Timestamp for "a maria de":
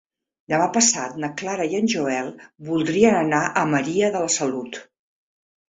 3.51-4.25